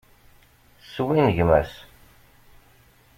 Swingem-as. 0.93 1.73